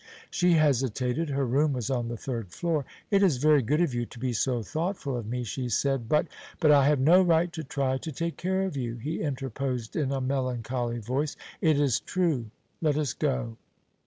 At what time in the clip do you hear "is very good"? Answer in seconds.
3.21-3.81